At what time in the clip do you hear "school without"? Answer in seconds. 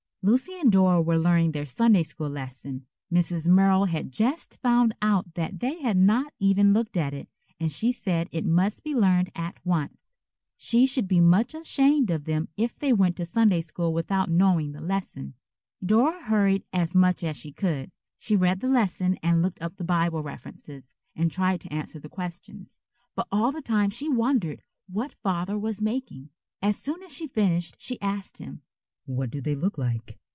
13.61-14.29